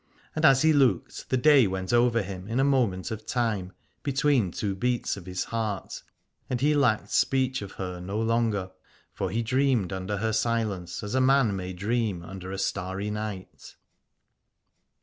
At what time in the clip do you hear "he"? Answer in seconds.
0.63-0.73, 6.59-6.73, 9.29-9.43